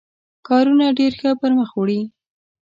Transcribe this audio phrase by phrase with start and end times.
[0.47, 2.01] کارونه ډېر ښه پر مخ وړي.